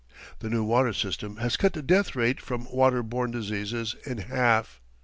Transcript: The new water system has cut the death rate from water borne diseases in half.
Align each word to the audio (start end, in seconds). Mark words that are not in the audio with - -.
The 0.39 0.49
new 0.49 0.63
water 0.63 0.93
system 0.93 1.37
has 1.37 1.57
cut 1.57 1.73
the 1.73 1.83
death 1.83 2.15
rate 2.15 2.41
from 2.41 2.65
water 2.73 3.03
borne 3.03 3.29
diseases 3.29 3.95
in 4.03 4.17
half. 4.17 4.81